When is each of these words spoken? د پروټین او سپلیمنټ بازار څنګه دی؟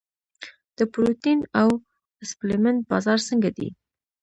د 0.77 0.79
پروټین 0.91 1.39
او 1.61 1.69
سپلیمنټ 2.29 2.79
بازار 2.91 3.19
څنګه 3.27 3.49
دی؟ 3.57 3.69